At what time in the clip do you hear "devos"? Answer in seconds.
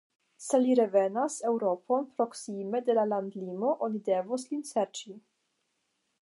4.09-4.49